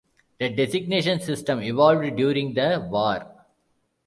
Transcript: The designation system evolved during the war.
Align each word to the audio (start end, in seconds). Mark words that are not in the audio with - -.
The 0.39 0.49
designation 0.49 1.19
system 1.19 1.61
evolved 1.61 2.15
during 2.15 2.55
the 2.55 2.87
war. 2.89 3.45